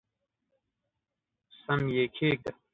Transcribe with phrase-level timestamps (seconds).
[1.61, 2.51] سم یې کښېږده!